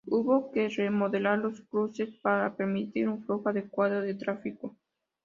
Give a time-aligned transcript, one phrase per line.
[0.07, 4.75] Hubo que remodelar los cruces para permitir un flujo adecuado de tráfico.